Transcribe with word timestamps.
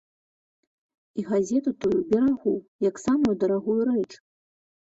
І 1.19 1.25
газету 1.29 1.73
тую 1.85 1.99
берагу, 2.13 2.55
як 2.89 2.95
самую 3.05 3.35
дарагую 3.45 3.79
рэч. 3.93 4.09